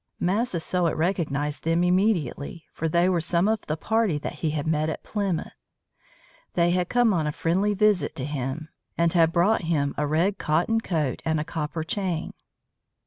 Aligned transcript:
Massasoit 0.19 0.95
recognized 0.97 1.61
them 1.63 1.83
immediately, 1.83 2.65
for 2.73 2.89
they 2.89 3.07
were 3.07 3.21
some 3.21 3.47
of 3.47 3.61
the 3.67 3.77
party 3.77 4.17
that 4.17 4.33
he 4.41 4.49
had 4.49 4.65
met 4.65 4.89
at 4.89 5.03
Plymouth. 5.03 5.53
They 6.55 6.71
had 6.71 6.89
come 6.89 7.13
on 7.13 7.27
a 7.27 7.31
friendly 7.31 7.75
visit 7.75 8.15
to 8.15 8.25
him, 8.25 8.69
and 8.97 9.13
had 9.13 9.31
brought 9.31 9.61
him 9.65 9.93
a 9.99 10.07
red 10.07 10.39
cotton 10.39 10.81
coat 10.81 11.21
and 11.23 11.39
a 11.39 11.43
copper 11.43 11.83
chain. 11.83 12.33